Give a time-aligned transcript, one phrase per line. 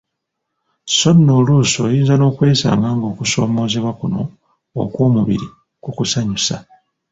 [0.97, 4.21] So nno oluusi oyinza n'okwesanga ng'okusoomoozebwa kuno
[4.81, 5.47] okw'omubiri
[5.83, 6.55] kukusanyusa.